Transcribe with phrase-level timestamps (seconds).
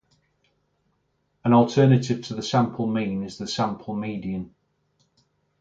[1.43, 4.55] An alternative to the sample mean is the sample median.